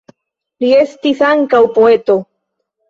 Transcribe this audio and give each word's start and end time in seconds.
Li 0.63 0.71
estis 0.79 1.23
ankaŭ 1.29 1.63
poeto. 1.79 2.19